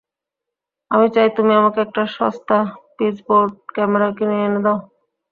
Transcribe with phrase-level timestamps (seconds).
[0.91, 2.57] আমি চাই তুমি আমাকে একটা সস্তা
[2.95, 4.77] পিচবোর্ড ক্যামেরা কিনে এনে দাও।